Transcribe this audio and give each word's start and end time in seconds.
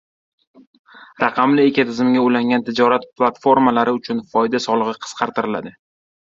Raqamli 1.23 1.65
ekotizimga 1.73 2.23
ulangan 2.29 2.65
tijorat 2.71 3.07
platformalari 3.21 3.95
uchun 4.01 4.25
foyda 4.35 4.65
solig‘i 4.69 4.99
qisqartiriladi 5.07 5.79